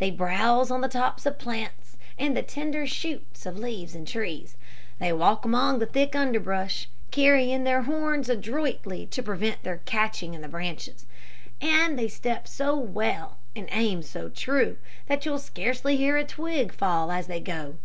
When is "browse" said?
0.10-0.72